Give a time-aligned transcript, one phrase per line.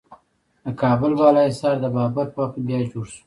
[0.63, 3.19] د کابل بالا حصار د بابر په وخت کې بیا جوړ شو